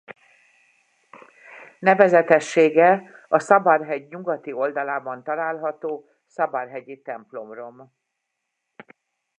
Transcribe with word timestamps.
Nevezetessége 1.79 3.09
a 3.27 3.39
Sabar-hegy 3.39 4.07
nyugati 4.07 4.51
oldalában 4.51 5.23
található 5.23 6.09
sabar-hegyi 6.27 7.01
templomrom. 7.01 7.93